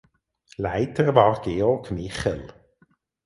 Leiter 0.57 1.13
war 1.13 1.39
Georg 1.43 1.91
Michel. 1.91 2.47